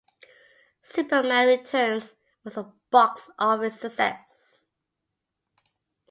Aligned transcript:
"Superman 0.81 1.45
Returns" 1.45 2.15
was 2.43 2.57
a 2.57 2.73
box 2.89 3.29
office 3.37 3.79
success. 3.79 4.65